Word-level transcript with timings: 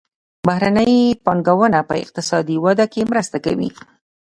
بهرنۍ 0.47 0.95
پانګونه 1.25 1.79
په 1.89 1.93
اقتصادي 2.03 2.57
وده 2.65 2.85
کې 2.93 3.09
مرسته 3.11 3.37
کوي. 3.45 3.69